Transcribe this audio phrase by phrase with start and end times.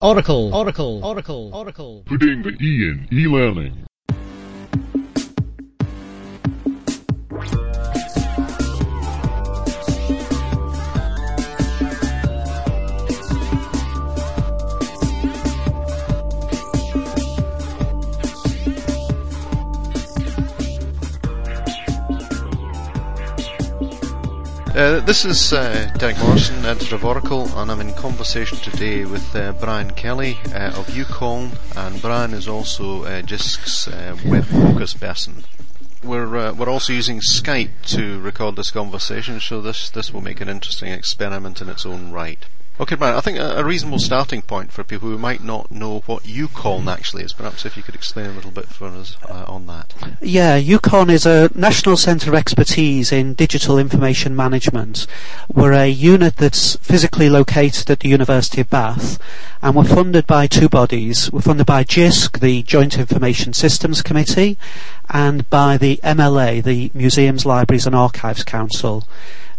[0.00, 2.04] Auricle, Auricle, Auricle, Auricle.
[2.06, 3.87] Putting the E in e-learning.
[25.08, 25.90] This is uh,
[26.22, 30.86] Morrison, editor of Auricle, and I'm in conversation today with uh, Brian Kelly uh, of
[30.88, 35.44] UKOLN, and Brian is also uh, JISC's uh, web focus person.
[36.04, 40.42] We're uh, we're also using Skype to record this conversation, so this this will make
[40.42, 42.44] an interesting experiment in its own right.
[42.80, 46.22] Okay, Brian, I think a, reasonable starting point for people who might not know what
[46.22, 49.66] UKOLN actually is, perhaps if you could explain a little bit for us uh, on
[49.66, 49.94] that.
[50.20, 55.08] Yeah, UKOLN is a national centre of expertise in digital information management.
[55.52, 59.18] We're a unit that's physically located at the University of Bath,
[59.60, 61.32] and we're funded by two bodies.
[61.32, 64.56] We're funded by JISC, the Joint Information Systems Committee,
[65.10, 69.04] and by the MLA, the Museums, Libraries and Archives Council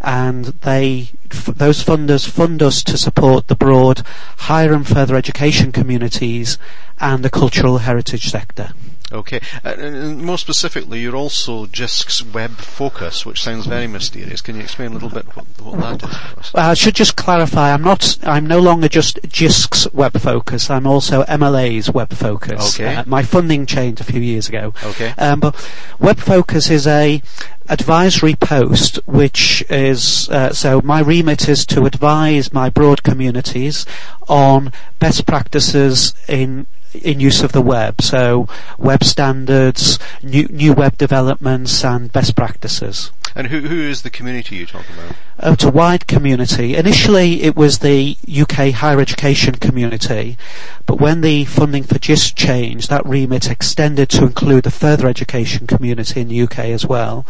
[0.01, 4.01] and they f- those funders fund us to support the broad
[4.37, 6.57] higher and further education communities
[6.99, 8.71] and the cultural heritage sector.
[9.11, 14.41] Okay, uh, and more specifically, you're also JISC's web focus, which sounds very mysterious.
[14.41, 16.51] Can you explain a little bit what, what that is for us?
[16.53, 21.23] I should just clarify, I'm not, I'm no longer just JISC's web focus, I'm also
[21.23, 22.79] MLA's web focus.
[22.79, 22.95] Okay.
[22.95, 24.73] Uh, my funding changed a few years ago.
[24.83, 25.13] Okay.
[25.17, 25.55] Um, but
[25.99, 27.21] web focus is a
[27.67, 33.85] advisory post which is, uh, so my remit is to advise my broad communities
[34.27, 40.97] on best practices in in use of the web, so web standards, new, new web
[40.97, 43.11] developments and best practices.
[43.39, 45.11] And who who is the community you talk about?
[45.39, 46.75] Uh, it's a wide community.
[46.75, 50.37] Initially, it was the UK higher education community,
[50.85, 55.67] but when the funding for JISC changed, that remit extended to include the further education
[55.67, 57.25] community in the UK as well.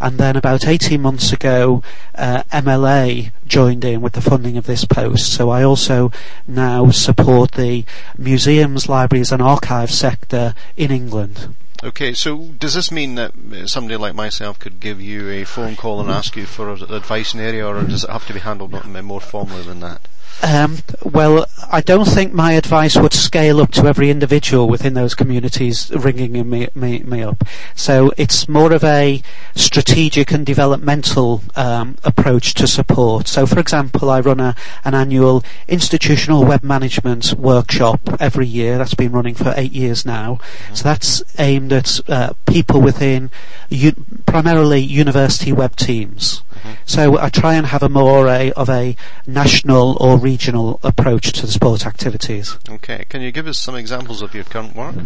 [0.00, 1.82] And then about 18 months ago,
[2.14, 5.32] uh, MLA joined in with the funding of this post.
[5.32, 6.12] So I also
[6.46, 7.84] now support the
[8.16, 11.52] museums, libraries and archives sector in England.
[11.82, 15.76] Okay, so does this mean that uh, somebody like myself could give you a phone
[15.76, 18.40] call and ask you for advice in the area, or does it have to be
[18.40, 20.08] handled more formally than that?
[20.42, 25.14] Um, well, I don't think my advice would scale up to every individual within those
[25.14, 27.44] communities ringing me, me, me up.
[27.74, 29.22] So it's more of a
[29.54, 33.28] strategic and developmental um, approach to support.
[33.28, 38.78] So, for example, I run a, an annual institutional web management workshop every year.
[38.78, 40.40] That's been running for eight years now.
[40.72, 43.30] So that's aimed at uh, people within
[43.68, 46.42] u- primarily university web teams.
[46.86, 48.96] So I try and have a more a, of a
[49.26, 52.58] national or regional approach to the sport activities.
[52.68, 54.96] Okay, can you give us some examples of your current work?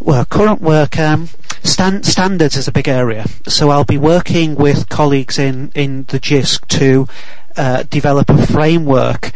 [0.00, 1.28] Well, current work, um,
[1.64, 3.26] stan- standards is a big area.
[3.48, 7.08] So I'll be working with colleagues in, in the JISC to
[7.56, 9.32] uh, develop a framework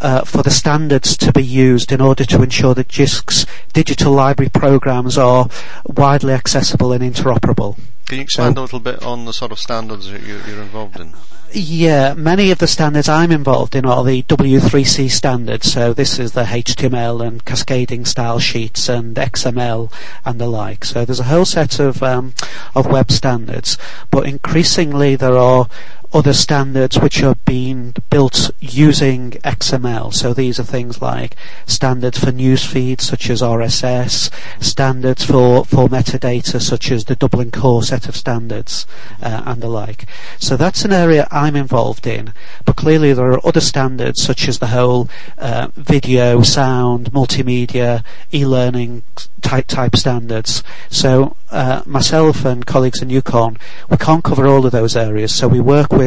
[0.00, 4.50] uh, for the standards to be used in order to ensure that JISC's digital library
[4.50, 5.48] programs are
[5.86, 7.78] widely accessible and interoperable.
[8.06, 11.00] Can you expand a little bit on the sort of standards that you're, you're involved
[11.00, 11.12] in?
[11.52, 15.72] Yeah, many of the standards I'm involved in are the W3C standards.
[15.72, 19.92] So this is the HTML and cascading style sheets and XML
[20.24, 20.84] and the like.
[20.84, 22.34] So there's a whole set of um,
[22.74, 23.76] of web standards,
[24.10, 25.68] but increasingly there are
[26.16, 30.14] other standards which are being built using XML.
[30.14, 35.88] So these are things like standards for news feeds such as RSS, standards for, for
[35.88, 38.86] metadata such as the Dublin Core set of standards
[39.20, 40.06] uh, and the like.
[40.38, 42.32] So that's an area I'm involved in.
[42.64, 48.02] But clearly there are other standards such as the whole uh, video, sound, multimedia,
[48.32, 49.02] e-learning
[49.42, 50.62] type type standards.
[50.88, 55.34] So uh, myself and colleagues in UKOLN, we can't cover all of those areas.
[55.34, 56.05] So we work with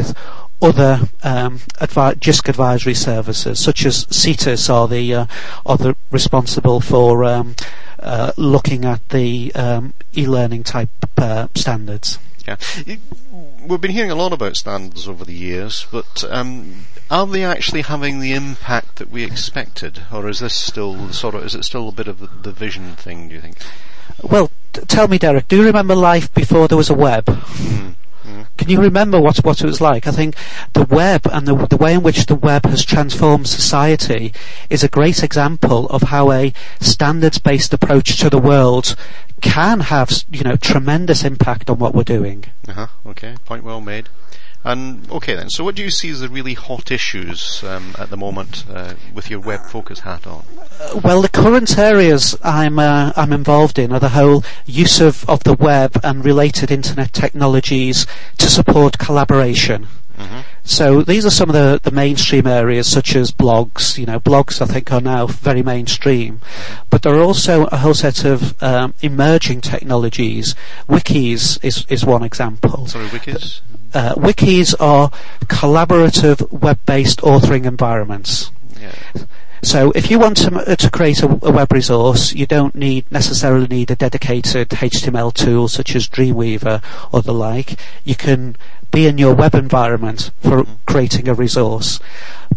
[0.62, 5.26] other um, advi- JISC advisory services, such as CETIS, are the uh,
[5.66, 7.56] are the responsible for um,
[8.00, 12.20] uh, looking at the um, e-learning type uh, standards.
[12.47, 12.58] Yeah,
[13.68, 17.84] we've been hearing a lot about standards over the years, but um, are they actually
[17.84, 21.90] having the impact that we expected, or is this still sort of is it still
[21.90, 23.29] a bit of the, the vision thing?
[23.29, 23.58] Do you think?
[24.23, 27.26] Well, t- tell me, Derek, do you remember life before there was a web?
[27.26, 27.96] Mm.
[28.58, 30.06] Can you remember what what it was like?
[30.06, 30.36] I think
[30.74, 34.34] the web and the the way in which the web has transformed society
[34.70, 38.96] is a great example of how a standards-based approach to the world
[39.42, 42.46] can have you know tremendous impact on what we're doing.
[42.68, 42.88] Uh-huh.
[43.06, 44.10] Okay, point well made.
[44.64, 48.09] And okay then, so what do you see as the really hot issues um, at
[48.09, 50.44] the moment uh, with your web focus hat on?
[50.82, 55.28] Uh, well, the current areas I'm uh, I'm involved in are the whole use of,
[55.29, 58.06] of the web and related internet technologies
[58.38, 59.88] to support collaboration.
[60.17, 60.40] Mm-hmm.
[60.66, 63.97] So these are some of the, the mainstream areas, such as blogs.
[63.97, 66.41] You know, blogs I think are now very mainstream,
[66.90, 70.53] but there are also a whole set of um, emerging technologies.
[70.90, 72.88] Wikis is is one example.
[72.88, 73.61] Sorry, wikis.
[73.94, 75.09] Uh, wikis are
[75.46, 78.52] collaborative web-based authoring environments.
[78.80, 78.94] Yeah.
[79.62, 83.68] So if you want to, to create a, a, web resource, you don't need necessarily
[83.68, 86.82] need a dedicated HTML tool such as Dreamweaver
[87.12, 87.78] or the like.
[88.06, 88.56] You can
[88.91, 92.00] be in your web environment for creating a resource.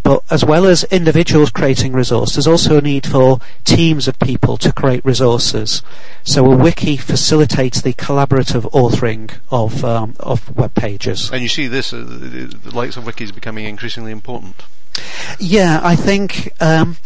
[0.03, 4.57] But as well as individuals creating resources, there's also a need for teams of people
[4.57, 5.83] to create resources.
[6.25, 11.31] So a wiki facilitates the collaborative authoring of um, of web pages.
[11.31, 14.63] And you see this, uh, the likes of wikis becoming increasingly important.
[15.39, 16.97] Yeah, I think um,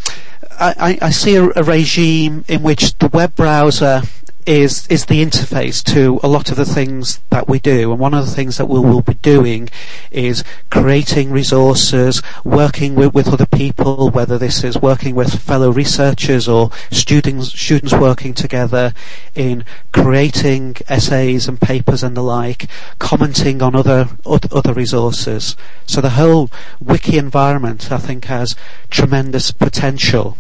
[0.58, 4.02] I, I, see a, a regime in which the web browser
[4.46, 7.90] is is the interface to a lot of the things that we do.
[7.90, 9.68] And one of the things that we will be doing
[10.12, 16.46] is creating resources, working with, with other people, whether this is working with fellow researchers
[16.46, 18.94] or students students working together
[19.34, 22.68] in creating essays and papers and the like,
[23.00, 25.56] commenting on other other resources.
[25.86, 26.50] So the whole
[26.80, 28.54] wiki environment, I think, has
[28.90, 30.38] tremendous potential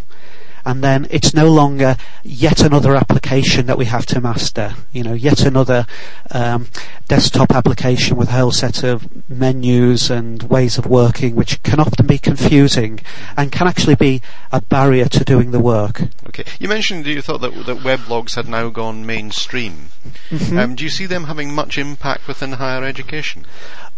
[0.66, 4.74] and then it's no longer yet another application that we have to master.
[4.92, 5.86] You know, yet another
[6.32, 6.66] um,
[7.06, 12.06] desktop application with a whole set of menus and ways of working, which can often
[12.06, 12.98] be confusing
[13.36, 14.20] and can actually be
[14.50, 16.02] a barrier to doing the work.
[16.26, 19.90] Okay, you mentioned you thought that that weblogs had now gone mainstream.
[20.30, 20.58] Mm-hmm.
[20.58, 23.46] Um, do you see them having much impact within higher education?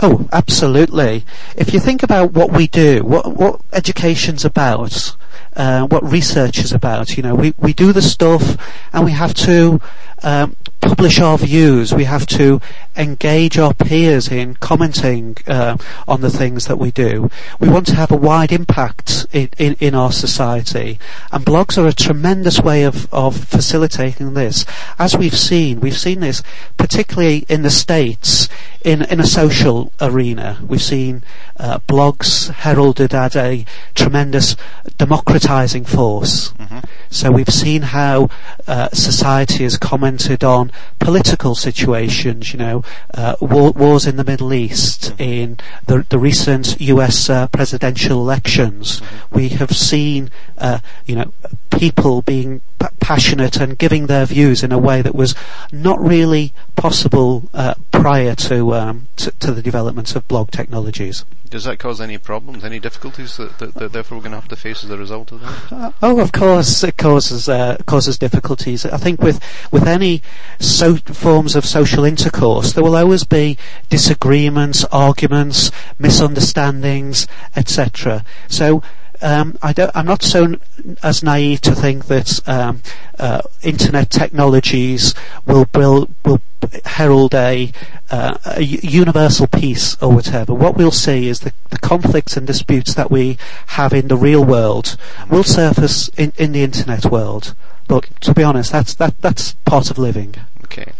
[0.00, 1.24] Oh, absolutely.
[1.56, 5.16] If you think about what we do, what what education's about,
[5.56, 7.16] uh, what research is about.
[7.16, 8.56] You know, we, we do the stuff
[8.92, 9.80] and we have to
[10.22, 11.94] um, publish our views.
[11.94, 12.60] We have to
[12.98, 17.30] engage our peers in commenting uh, on the things that we do.
[17.60, 20.98] We want to have a wide impact in, in, in, our society,
[21.32, 24.66] and blogs are a tremendous way of, of facilitating this.
[24.98, 26.42] As we've seen, we've seen this
[26.76, 28.48] particularly in the states
[28.84, 30.58] in in a social arena.
[30.66, 31.22] We've seen
[31.56, 33.64] uh, blogs heralded as a
[33.94, 34.56] tremendous
[34.96, 36.52] democratizing force.
[36.52, 36.78] Mm-hmm.
[37.10, 38.28] So we've seen how
[38.66, 42.84] uh, society has commented on political situations, you know,
[43.14, 49.00] uh, war, wars in the Middle East, in the, the recent US uh, presidential elections.
[49.30, 51.32] We have seen, uh, you know,
[51.70, 52.60] people being
[53.00, 55.34] passionate and giving their views in a way that was
[55.72, 61.24] not really possible uh, prior to, um, to, to the development of blog technologies.
[61.50, 64.48] Does that cause any problems, any difficulties that, that, that therefore we're going to have
[64.48, 65.72] to face as a result of that?
[65.72, 68.84] Uh, oh, of course, it causes uh, causes difficulties.
[68.84, 69.40] I think with
[69.72, 70.22] with any
[70.60, 73.56] so forms of social intercourse, there will always be
[73.88, 77.26] disagreements, arguments, misunderstandings,
[77.56, 78.24] etc.
[78.48, 78.82] So
[79.20, 80.56] um, I am not so
[81.02, 82.82] as naive to think that um,
[83.18, 85.14] uh, internet technologies
[85.46, 86.40] will build, will
[86.84, 87.72] herald a,
[88.10, 90.54] uh, a, universal peace or whatever.
[90.54, 93.38] What we'll see is the, the, conflicts and disputes that we
[93.68, 94.96] have in the real world
[95.30, 97.54] will surface in, in the internet world.
[97.86, 100.34] But to be honest, that's that that's part of living.
[100.64, 100.92] Okay.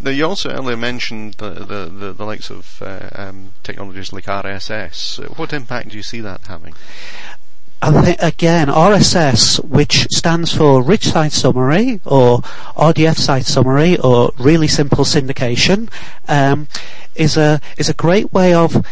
[0.00, 4.26] Now you also earlier mentioned the the, the, the likes of uh, um, technologies like
[4.26, 5.18] RSS.
[5.36, 6.74] What impact do you see that having?
[7.86, 12.40] Think again, RSS, which stands for Rich Site Summary or
[12.76, 15.88] RDF Site Summary or Really Simple Syndication,
[16.26, 16.66] um,
[17.14, 18.84] is a is a great way of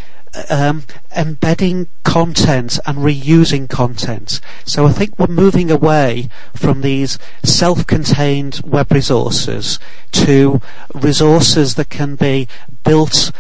[0.49, 0.85] um,
[1.17, 4.41] embedding content and reusing content.
[4.65, 9.81] So I think we're moving away from these self-contained web resources
[10.13, 10.61] to
[10.95, 12.47] resources that can be
[12.85, 13.33] built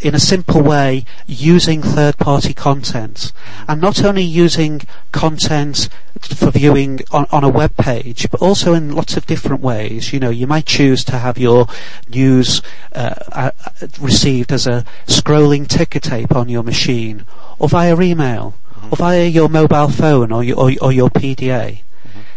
[0.00, 3.32] in a simple way using third party content.
[3.68, 5.88] And not only using content
[6.20, 10.12] for viewing on, on a web page but also in lots of different ways.
[10.12, 11.66] You know you might choose to have your
[12.08, 12.62] news
[12.94, 13.50] uh, uh,
[14.00, 17.26] received as a scrolling ticker tape on your machine
[17.58, 18.54] or via email
[18.90, 21.82] or via your mobile phone or your, or, or your PDA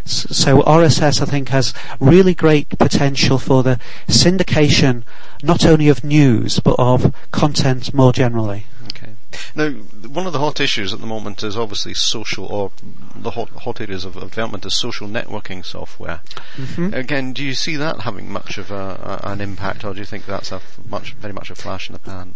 [0.05, 5.03] so RSS, I think, has really great potential for the syndication
[5.41, 8.65] not only of news but of content more generally.
[8.89, 9.13] Okay.
[9.55, 12.72] Now, one of the hot issues at the moment is obviously social, or
[13.15, 16.22] the hot, hot areas of, of development is social networking software.
[16.55, 16.93] Mm-hmm.
[16.93, 20.05] Again, do you see that having much of a, a, an impact, or do you
[20.05, 22.36] think that's a much, very much a flash in the pan?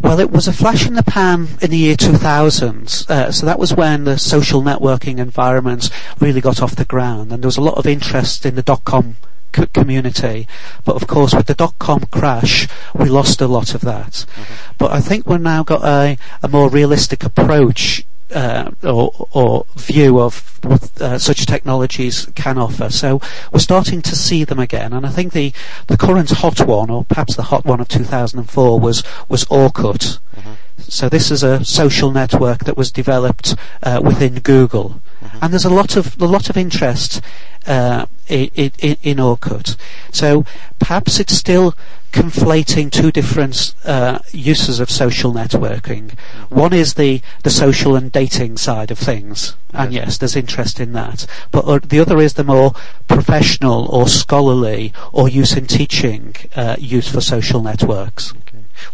[0.00, 3.06] Well, it was a flash in the pan in the year 2000.
[3.08, 7.42] Uh, so that was when the social networking environments really got off the ground, and
[7.42, 9.16] there was a lot of interest in the dot-com
[9.54, 10.48] c- community.
[10.84, 14.12] But of course, with the dot-com crash, we lost a lot of that.
[14.12, 14.54] Mm-hmm.
[14.78, 20.20] But I think we've now got a, a more realistic approach uh, or, or, view
[20.20, 22.90] of what uh, such technologies can offer.
[22.90, 23.20] So
[23.52, 25.52] we're starting to see them again, and I think the,
[25.86, 30.18] the current hot one, or perhaps the hot one of 2004, was was Orkut.
[30.36, 30.52] Mm-hmm.
[30.78, 35.38] So this is a social network that was developed uh, within Google, mm-hmm.
[35.42, 37.20] and there's a lot of a lot of interest
[37.66, 39.76] uh, in, in, in Orkut.
[40.10, 40.44] So
[40.78, 41.74] perhaps it's still
[42.12, 46.12] conflating two different uh, uses of social networking.
[46.50, 50.92] One is the, the social and dating side of things, and yes, there's interest in
[50.92, 51.26] that.
[51.50, 52.74] But uh, the other is the more
[53.08, 58.34] professional or scholarly or use in teaching uh, use for social networks.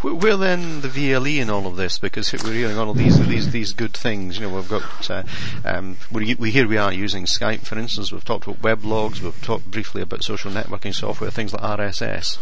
[0.02, 1.98] Where then the VLE in all of this?
[1.98, 4.38] Because we're hearing all of these these these good things.
[4.38, 5.22] You know, we've got uh,
[5.64, 8.12] um, we, we here we are using Skype, for instance.
[8.12, 9.20] We've talked about weblogs.
[9.20, 12.36] We've talked briefly about social networking software, things like RSS.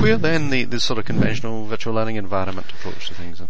[0.00, 3.42] Where then the, the sort of conventional virtual learning environment approach to things?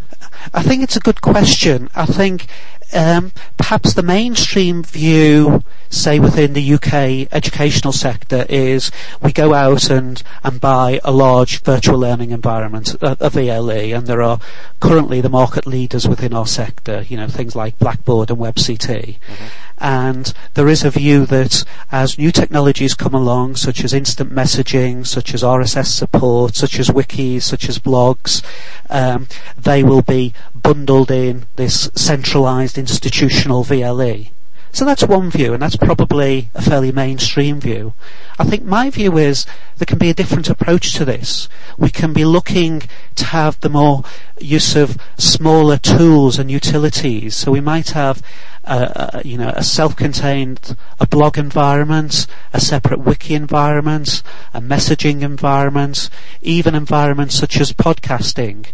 [0.53, 1.89] I think it's a good question.
[1.95, 2.47] I think
[2.93, 9.89] um, perhaps the mainstream view, say within the UK educational sector, is we go out
[9.89, 14.39] and, and buy a large virtual learning environment, a, a VLE, and there are
[14.79, 19.17] currently the market leaders within our sector, you know, things like Blackboard and WebCT.
[19.19, 19.45] Mm-hmm.
[19.77, 25.05] And there is a view that as new technologies come along, such as instant messaging,
[25.05, 28.41] such as RSS support, such as wikis, such as blogs,
[28.89, 29.27] um,
[29.57, 34.31] they will be bundled in this centralized institutional VLE.
[34.75, 37.93] So that's one view, and that's probably a fairly mainstream view.
[38.37, 39.45] I think my view is
[39.77, 41.47] there can be a different approach to this.
[41.77, 42.83] We can be looking
[43.15, 44.03] to have the more
[44.37, 47.37] use of smaller tools and utilities.
[47.37, 48.21] So we might have,
[48.65, 56.09] a, you know, a self-contained a blog environment, a separate wiki environment, a messaging environment,
[56.41, 58.65] even environments such as podcasting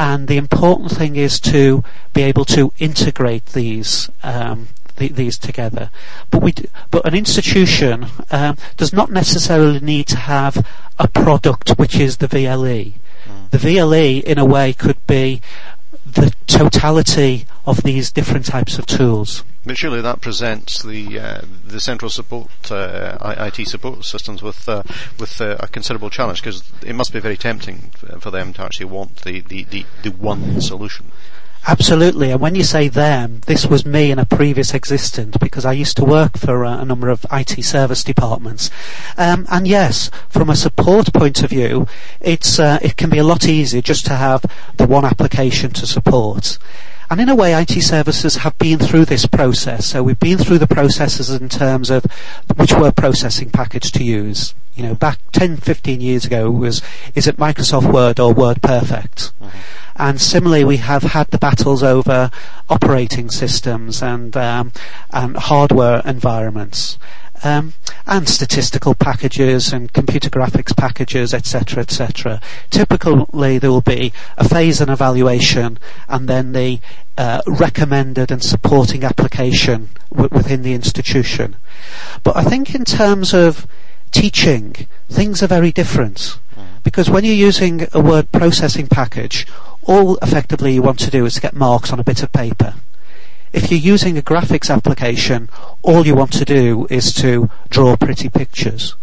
[0.00, 1.84] and the important thing is to
[2.14, 5.90] be able to integrate these um, these together.
[6.30, 10.66] But we, d- but an institution um, does not necessarily need to have
[10.98, 12.92] a product which is the VLE.
[13.26, 13.50] Mm.
[13.50, 15.40] The VLE, in a way, could be
[16.04, 19.44] the totality of these different types of tools.
[19.64, 24.82] But surely that presents the uh, the central support uh, IT support systems with uh,
[25.18, 27.90] with uh, a considerable challenge because it must be very tempting
[28.20, 31.12] for them to actually want the, the, the, the one solution.
[31.68, 35.72] Absolutely, and when you say them, this was me in a previous existence because I
[35.72, 38.70] used to work for a, a number of IT service departments.
[39.18, 41.86] Um, and yes, from a support point of view,
[42.18, 44.42] it's uh, it can be a lot easier just to have
[44.78, 46.56] the one application to support.
[47.10, 49.84] And in a way, IT services have been through this process.
[49.84, 52.04] So we've been through the processes in terms of
[52.54, 54.54] which word processing package to use.
[54.76, 56.82] You know, back 10, 15 years ago it was,
[57.16, 59.32] is it Microsoft Word or Word Perfect?
[59.42, 59.58] Mm-hmm.
[59.96, 62.30] And similarly, we have had the battles over
[62.68, 64.72] operating systems and, um,
[65.12, 66.96] and hardware environments.
[67.42, 67.72] Um,
[68.06, 72.40] and statistical packages and computer graphics packages, etc., etc.
[72.70, 75.78] Typically, there will be a phase and evaluation,
[76.08, 76.80] and then the
[77.16, 81.56] uh, recommended and supporting application w- within the institution.
[82.24, 83.66] But I think in terms of
[84.10, 86.38] teaching, things are very different.
[86.82, 89.46] Because when you're using a word processing package,
[89.82, 92.74] all effectively you want to do is to get marks on a bit of paper.
[93.52, 95.48] If you're using a graphics application,
[95.82, 98.94] all you want to do is to draw pretty pictures.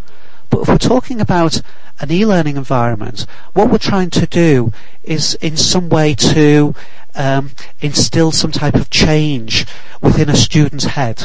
[0.50, 1.62] But if we're talking about
[2.00, 4.72] an e-learning environment, what we're trying to do
[5.04, 6.74] is in some way to
[7.16, 7.52] um,
[7.82, 9.66] instill some type of change
[10.02, 11.22] within a student's head.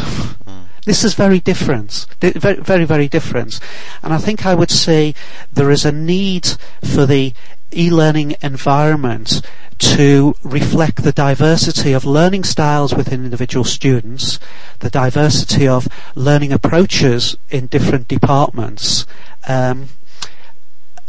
[0.85, 3.61] This is very different, very, very, different.
[4.03, 5.15] And I think I would say
[5.53, 6.49] there is a need
[6.83, 7.35] for the
[7.75, 9.43] e-learning environment
[9.79, 14.39] to reflect the diversity of learning styles within individual students,
[14.81, 19.07] the diversity of learning approaches in different departments,
[19.49, 19.89] um,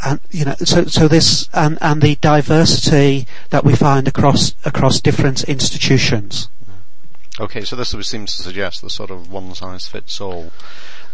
[0.04, 5.00] and you know, so so this and and the diversity that we find across across
[5.00, 6.48] different institutions.
[7.40, 10.52] Okay, so this seems to suggest the sort of one size fits all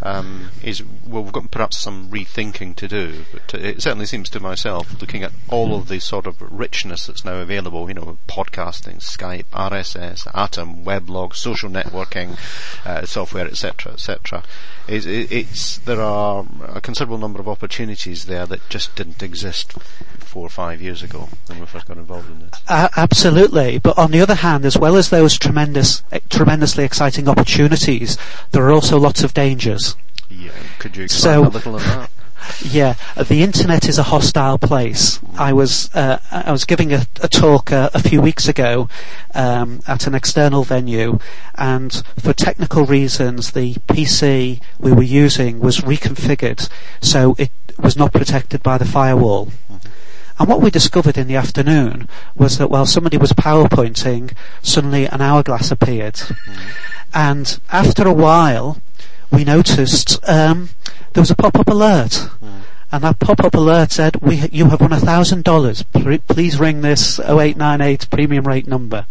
[0.02, 4.40] um, is well, we've got perhaps some rethinking to do, but it certainly seems to
[4.40, 8.97] myself, looking at all of the sort of richness that's now available, you know, podcasting,
[8.97, 12.38] Skype, RSS, Atom, weblog, social networking,
[12.87, 14.42] uh, software, etc., etc.
[14.88, 19.73] Is it's there are a considerable number of opportunities there that just didn't exist
[20.30, 22.62] four or five years ago when we first got involved in this.
[22.69, 28.16] Uh, absolutely, but on the other hand, as well as those tremendous, tremendously exciting opportunities,
[28.52, 29.89] there are also lots of dangers.
[30.30, 32.10] Yeah, could you explain so, a little on that?
[32.64, 35.20] Yeah, the internet is a hostile place.
[35.38, 38.88] I was uh, I was giving a, a talk uh, a few weeks ago
[39.34, 41.18] um, at an external venue,
[41.56, 46.68] and for technical reasons, the PC we were using was reconfigured,
[47.00, 49.46] so it was not protected by the firewall.
[49.46, 49.76] Mm-hmm.
[50.38, 55.20] And what we discovered in the afternoon was that while somebody was PowerPointing, suddenly an
[55.20, 56.14] hourglass appeared.
[56.14, 56.70] Mm-hmm.
[57.12, 58.80] And after a while,
[59.30, 60.70] we noticed um,
[61.12, 62.28] there was a pop-up alert.
[62.42, 62.62] Mm.
[62.92, 66.26] And that pop-up alert said, we, you have won $1,000.
[66.26, 69.06] Please ring this 0898 premium rate number.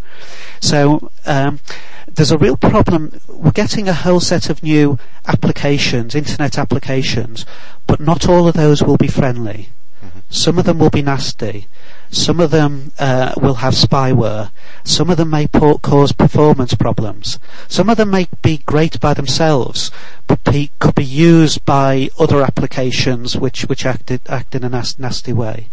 [0.60, 1.62] So, um,
[2.08, 3.20] there's a real problem.
[3.30, 7.46] We're getting a whole set of new applications, internet applications,
[7.88, 9.70] but not all of those will be friendly.
[10.04, 10.20] Mm-hmm.
[10.30, 11.68] Some of them will be nasty.
[12.12, 14.52] Some of them uh, will have spyware.
[14.84, 17.40] Some of them may cause performance problems.
[17.68, 19.92] Some of them may be great by themselves,
[20.28, 20.44] but
[20.80, 25.68] could be used by other applications which which act, act in a nas- nasty way.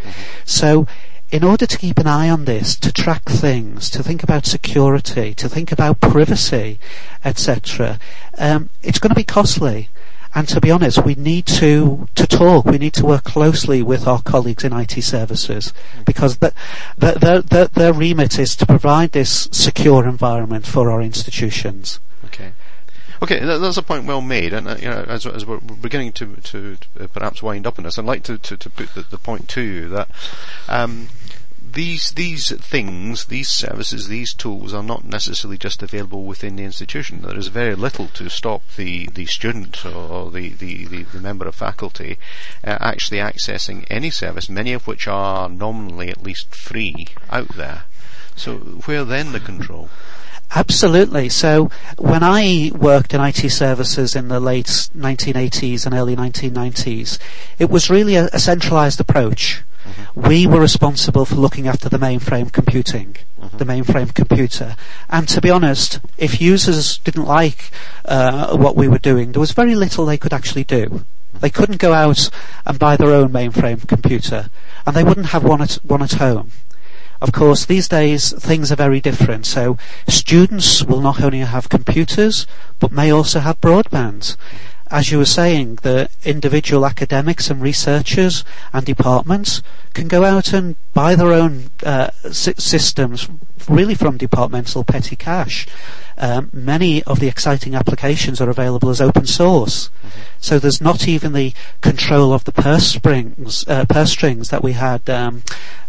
[0.45, 0.87] So
[1.31, 5.35] in order to keep an eye on this, to track things, to think about security,
[5.35, 6.79] to think about privacy,
[7.25, 7.99] etc.,
[8.39, 9.89] um, it's going to be costly.
[10.37, 14.07] And to be honest, we need to, to talk, we need to work closely with
[14.07, 15.73] our colleagues in IT services
[16.05, 16.53] because the,
[16.99, 22.01] the, the, the, their remit is to provide this secure environment for our institutions.
[22.27, 22.53] Okay.
[23.23, 26.37] Okay, that's a point well made, and uh, you know, as, as, we're beginning to,
[26.37, 29.17] to, to perhaps wind up on this, I'd like to, to, to put the, the,
[29.17, 30.11] point to you that
[30.69, 31.09] um,
[31.77, 37.21] these these things, these services, these tools are not necessarily just available within the institution.
[37.21, 41.47] There is very little to stop the, the student or the, the, the, the member
[41.47, 42.17] of faculty
[42.65, 47.83] uh, actually accessing any service, many of which are nominally at least free out there.
[48.37, 48.57] So
[48.87, 49.91] where then the control?
[50.55, 51.29] Absolutely.
[51.29, 57.19] So when I worked in IT services in the late 1980s and early 1990s,
[57.59, 59.63] it was really a, a centralized approach.
[59.87, 60.29] Mm-hmm.
[60.29, 63.57] We were responsible for looking after the mainframe computing, mm-hmm.
[63.59, 64.77] the mainframe computer.
[65.09, 67.71] And to be honest, if users didn't like
[68.05, 71.05] uh, what we were doing, there was very little they could actually do.
[71.41, 72.31] They couldn't go out
[72.65, 74.51] and buy their own mainframe computer,
[74.87, 76.51] and they wouldn't have one at, one at home.
[77.21, 79.47] Of course, these days things are very different.
[79.47, 82.47] So students will not only have computers,
[82.79, 84.37] but may also have broadband
[84.91, 89.63] as you were saying, the individual academics and researchers and departments
[89.95, 93.29] can go out and buy their own uh, systems
[93.69, 95.67] really from departmental petty cash.
[96.19, 99.91] Um, many of the exciting applications are available as open source.
[100.41, 104.73] So there's not even the control of the purse strings, uh, purse strings that we
[104.73, 105.43] had um,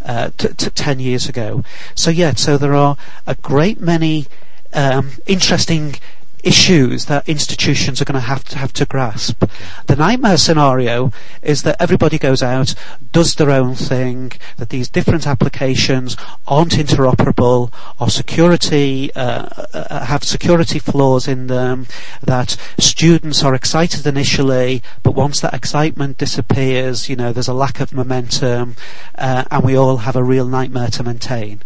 [0.03, 1.63] uh, t- t- ten years ago.
[1.95, 4.25] So yeah, so there are a great many
[4.73, 5.95] um, interesting
[6.43, 9.43] issues that institutions are going to have to have to grasp.
[9.87, 12.75] The nightmare scenario is that everybody goes out,
[13.11, 20.23] does their own thing, that these different applications aren't interoperable, or security uh, uh, have
[20.23, 21.87] security flaws in them,
[22.21, 27.79] that students are excited initially, but once that excitement disappears, you know, there's a lack
[27.79, 28.75] of momentum,
[29.17, 31.61] uh, and we all have a real nightmare to maintain.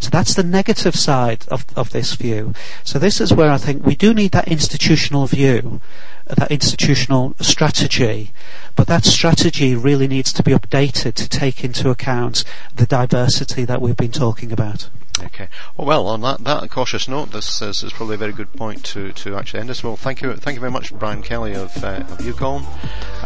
[0.00, 2.54] So that's the negative side of, of this view.
[2.84, 5.80] So this is where I think we do need that institutional view,
[6.26, 8.32] that institutional strategy,
[8.76, 13.82] but that strategy really needs to be updated to take into account the diversity that
[13.82, 14.88] we've been talking about.
[15.22, 15.48] Okay.
[15.76, 19.12] Well, on that, that cautious note, this is, is, probably a very good point to,
[19.12, 19.84] to actually end this.
[19.84, 22.64] Well, thank you, thank you very much, Brian Kelly of, uh, of UKOLN,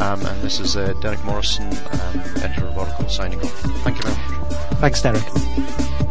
[0.01, 3.61] um, and this is uh, Derek Morrison, um, editor of Auricle, signing off.
[3.85, 4.55] Thank you very much.
[4.81, 6.04] Thanks, Derek.